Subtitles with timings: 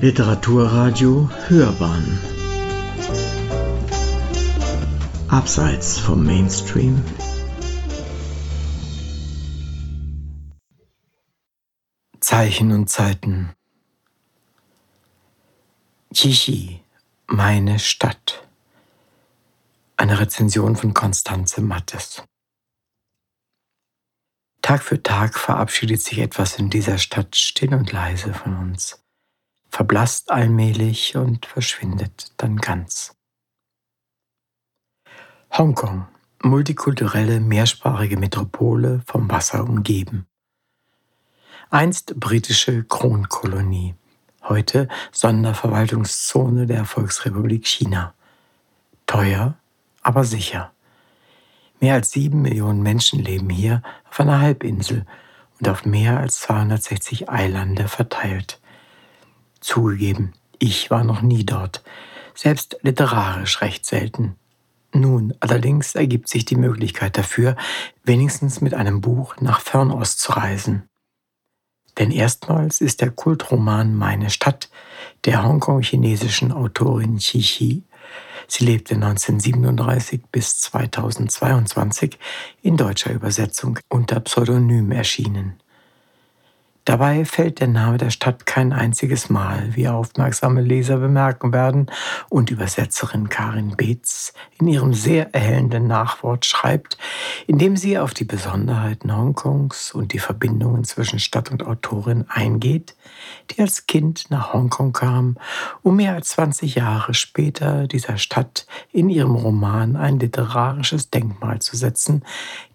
[0.00, 2.20] Literaturradio Hörbahn.
[5.26, 7.04] Abseits vom Mainstream.
[12.20, 13.50] Zeichen und Zeiten.
[16.14, 16.80] Chichi,
[17.26, 18.46] meine Stadt.
[19.96, 22.22] Eine Rezension von Konstanze Mattes.
[24.62, 29.02] Tag für Tag verabschiedet sich etwas in dieser Stadt still und leise von uns,
[29.70, 33.14] verblasst allmählich und verschwindet dann ganz.
[35.56, 36.06] Hongkong,
[36.42, 40.26] multikulturelle, mehrsprachige Metropole vom Wasser umgeben.
[41.70, 43.94] Einst britische Kronkolonie,
[44.44, 48.14] heute Sonderverwaltungszone der Volksrepublik China.
[49.06, 49.54] Teuer,
[50.02, 50.72] aber sicher.
[51.80, 55.06] Mehr als sieben Millionen Menschen leben hier auf einer Halbinsel
[55.60, 58.60] und auf mehr als 260 Eilande verteilt.
[59.60, 61.82] Zugegeben, ich war noch nie dort,
[62.34, 64.36] selbst literarisch recht selten.
[64.92, 67.56] Nun allerdings ergibt sich die Möglichkeit dafür,
[68.04, 70.88] wenigstens mit einem Buch nach Fernost zu reisen.
[71.98, 74.70] Denn erstmals ist der Kultroman Meine Stadt
[75.24, 77.84] der hongkong-chinesischen Autorin Qi Xi
[78.50, 82.18] Sie lebte 1937 bis 2022
[82.62, 85.60] in deutscher Übersetzung unter Pseudonym erschienen.
[86.88, 91.90] Dabei fällt der Name der Stadt kein einziges Mal, wie aufmerksame Leser bemerken werden,
[92.30, 96.96] und Übersetzerin Karin Beetz in ihrem sehr erhellenden Nachwort schreibt,
[97.46, 102.96] indem sie auf die Besonderheiten Hongkongs und die Verbindungen zwischen Stadt und Autorin eingeht,
[103.50, 105.36] die als Kind nach Hongkong kam,
[105.82, 111.76] um mehr als 20 Jahre später dieser Stadt in ihrem Roman ein literarisches Denkmal zu
[111.76, 112.24] setzen,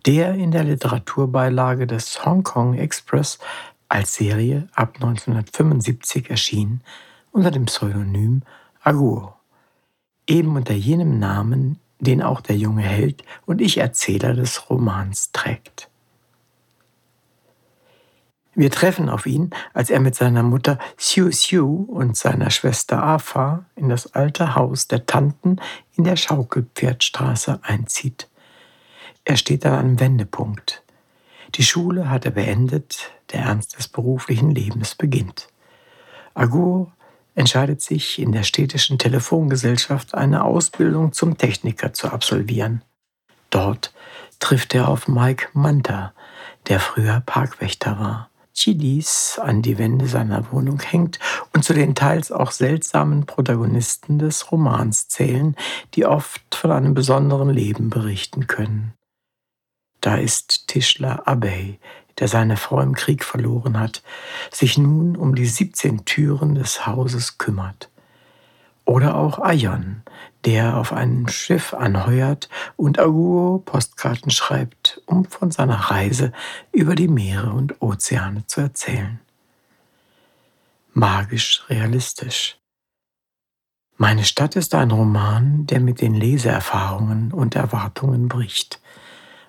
[0.05, 3.39] der in der Literaturbeilage des Hongkong Express
[3.93, 6.81] als Serie ab 1975 erschien
[7.31, 8.41] unter dem Pseudonym
[8.81, 9.37] Agur,
[10.27, 15.89] eben unter jenem Namen, den auch der junge Held und Ich-Erzähler des Romans trägt.
[18.55, 23.65] Wir treffen auf ihn, als er mit seiner Mutter Xiu Xiu und seiner Schwester Afa
[23.75, 25.57] in das alte Haus der Tanten
[25.95, 28.27] in der Schaukelpferdstraße einzieht.
[29.23, 30.82] Er steht an einem Wendepunkt.
[31.55, 35.49] Die Schule hat er beendet, der Ernst des beruflichen Lebens beginnt.
[36.33, 36.91] Agur
[37.35, 42.81] entscheidet sich, in der städtischen Telefongesellschaft eine Ausbildung zum Techniker zu absolvieren.
[43.51, 43.93] Dort
[44.39, 46.13] trifft er auf Mike Manta,
[46.67, 48.29] der früher Parkwächter war.
[48.53, 51.19] Chilis an die Wände seiner Wohnung hängt
[51.53, 55.55] und zu den teils auch seltsamen Protagonisten des Romans zählen,
[55.95, 58.93] die oft von einem besonderen Leben berichten können.
[60.03, 61.79] Da ist Tischler Abbey,
[62.19, 64.03] der seine Frau im Krieg verloren hat,
[64.51, 67.89] sich nun um die 17 Türen des Hauses kümmert.
[68.83, 70.01] Oder auch Ayon,
[70.43, 76.33] der auf einem Schiff anheuert und Aguo Postkarten schreibt, um von seiner Reise
[76.73, 79.21] über die Meere und Ozeane zu erzählen.
[80.91, 82.57] Magisch realistisch.
[83.95, 88.81] Meine Stadt ist ein Roman, der mit den Leseerfahrungen und Erwartungen bricht.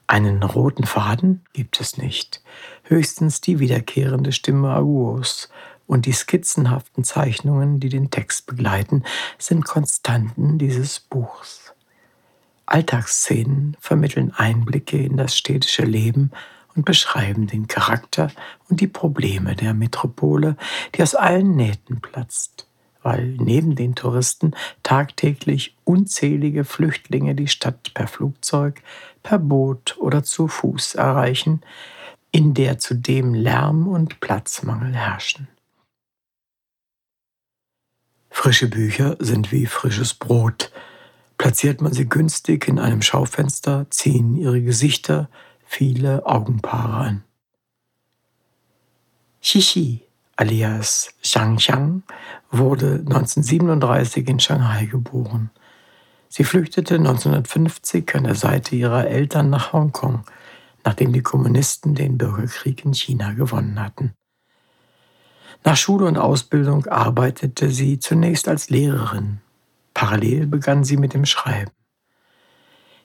[0.07, 2.43] Einen roten Faden gibt es nicht,
[2.83, 5.49] höchstens die wiederkehrende Stimme Aguos,
[5.87, 9.05] und die skizzenhaften Zeichnungen, die den Text begleiten,
[9.39, 11.75] sind Konstanten dieses Buchs.
[12.67, 16.31] Alltagsszenen vermitteln Einblicke in das städtische Leben
[16.75, 18.31] und beschreiben den Charakter
[18.69, 20.57] und die Probleme der Metropole,
[20.95, 22.67] die aus allen Nähten platzt
[23.05, 28.83] weil neben den Touristen tagtäglich unzählige Flüchtlinge die Stadt per Flugzeug,
[29.23, 31.61] per Boot oder zu Fuß erreichen,
[32.33, 35.47] in der zudem Lärm und Platzmangel herrschen.
[38.31, 40.73] Frische Bücher sind wie frisches Brot.
[41.39, 45.29] Platziert man sie günstig in einem Schaufenster, ziehen ihre Gesichter
[45.65, 47.25] viele Augenpaare an.
[49.43, 50.01] Xixi
[50.37, 52.03] alias Zhang Xiang,
[52.51, 55.51] wurde 1937 in Shanghai geboren.
[56.29, 60.25] Sie flüchtete 1950 an der Seite ihrer Eltern nach Hongkong,
[60.85, 64.15] nachdem die Kommunisten den Bürgerkrieg in China gewonnen hatten.
[65.63, 69.41] Nach Schule und Ausbildung arbeitete sie zunächst als Lehrerin.
[69.95, 71.71] Parallel begann sie mit dem Schreiben.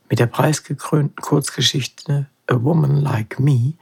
[0.09, 3.73] Mit der preisgekrönten Kurzgeschichte A Woman Like Me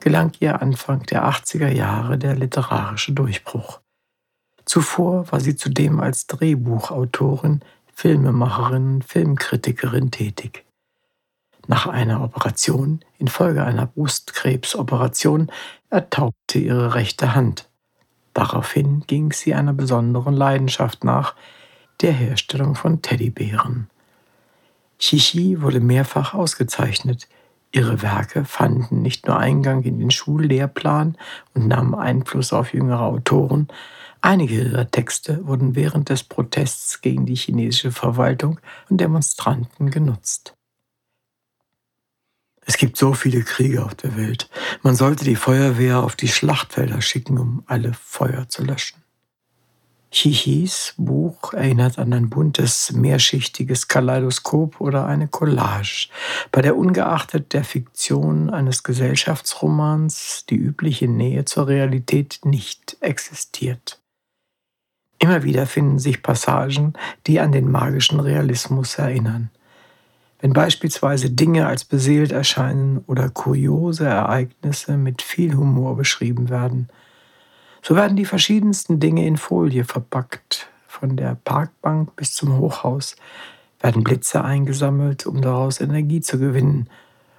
[0.00, 3.80] gelang ihr Anfang der 80er Jahre der literarische Durchbruch.
[4.64, 7.60] Zuvor war sie zudem als Drehbuchautorin,
[7.94, 10.64] Filmemacherin, Filmkritikerin tätig.
[11.66, 15.52] Nach einer Operation infolge einer Brustkrebsoperation
[15.90, 17.68] ertaubte ihre rechte Hand.
[18.32, 21.34] Daraufhin ging sie einer besonderen Leidenschaft nach,
[22.00, 23.90] der Herstellung von Teddybären.
[24.98, 27.28] Chichi wurde mehrfach ausgezeichnet.
[27.72, 31.16] Ihre Werke fanden nicht nur Eingang in den Schullehrplan
[31.54, 33.68] und nahmen Einfluss auf jüngere Autoren,
[34.20, 38.58] einige ihrer Texte wurden während des Protests gegen die chinesische Verwaltung
[38.88, 40.54] von Demonstranten genutzt.
[42.66, 44.48] Es gibt so viele Kriege auf der Welt.
[44.82, 48.99] Man sollte die Feuerwehr auf die Schlachtfelder schicken, um alle Feuer zu löschen.
[50.10, 56.08] Chichis Buch erinnert an ein buntes, mehrschichtiges Kaleidoskop oder eine Collage,
[56.50, 64.00] bei der ungeachtet der Fiktion eines Gesellschaftsromans die übliche Nähe zur Realität nicht existiert.
[65.20, 66.94] Immer wieder finden sich Passagen,
[67.26, 69.50] die an den magischen Realismus erinnern.
[70.40, 76.88] Wenn beispielsweise Dinge als beseelt erscheinen oder kuriose Ereignisse mit viel Humor beschrieben werden,
[77.82, 83.16] so werden die verschiedensten Dinge in Folie verpackt, von der Parkbank bis zum Hochhaus,
[83.80, 86.90] werden Blitze eingesammelt, um daraus Energie zu gewinnen.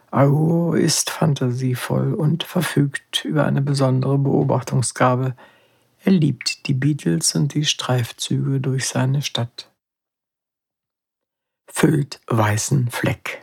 [0.09, 5.35] Auro ist fantasievoll und verfügt über eine besondere Beobachtungsgabe.
[6.03, 9.71] Er liebt die Beatles und die Streifzüge durch seine Stadt
[11.71, 13.41] füllt weißen Fleck.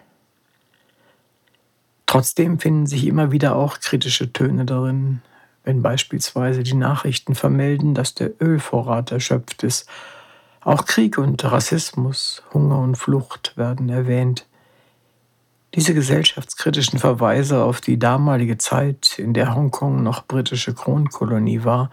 [2.06, 5.22] Trotzdem finden sich immer wieder auch kritische Töne darin,
[5.68, 9.86] wenn beispielsweise die Nachrichten vermelden, dass der Ölvorrat erschöpft ist.
[10.62, 14.46] Auch Krieg und Rassismus, Hunger und Flucht werden erwähnt.
[15.74, 21.90] Diese gesellschaftskritischen Verweise auf die damalige Zeit, in der Hongkong noch britische Kronkolonie war,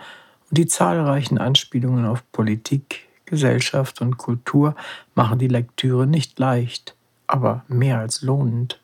[0.50, 4.75] und die zahlreichen Anspielungen auf Politik, Gesellschaft und Kultur
[5.16, 6.95] machen die Lektüre nicht leicht,
[7.27, 8.80] aber mehr als lohnend.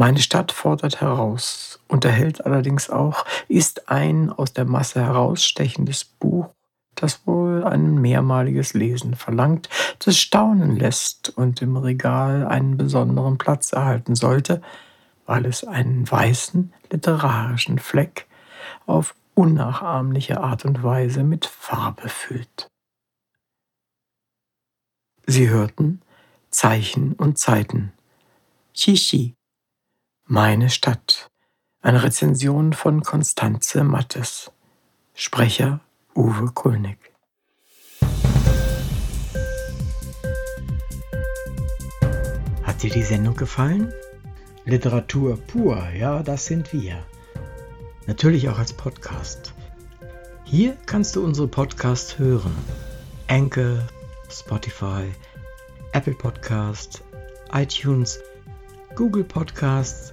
[0.00, 6.50] Meine Stadt fordert heraus, unterhält allerdings auch, ist ein aus der Masse herausstechendes Buch,
[6.94, 9.68] das wohl ein mehrmaliges Lesen verlangt,
[9.98, 14.62] das staunen lässt und im Regal einen besonderen Platz erhalten sollte,
[15.26, 18.28] weil es einen weißen literarischen Fleck
[18.86, 22.68] auf unnachahmliche Art und Weise mit Farbe füllt.
[25.26, 26.02] Sie hörten
[26.50, 27.92] Zeichen und Zeiten.
[28.74, 29.37] Chichi.
[30.30, 31.30] Meine Stadt.
[31.80, 34.50] Eine Rezension von Konstanze Mattes.
[35.14, 35.80] Sprecher
[36.14, 36.98] Uwe Kulnig.
[42.62, 43.90] Hat dir die Sendung gefallen?
[44.66, 47.02] Literatur pur, ja, das sind wir.
[48.06, 49.54] Natürlich auch als Podcast.
[50.44, 52.54] Hier kannst du unsere Podcasts hören.
[53.28, 53.82] Enkel,
[54.28, 55.10] Spotify,
[55.92, 57.02] Apple Podcast,
[57.50, 58.20] iTunes,
[58.94, 60.12] Google Podcasts,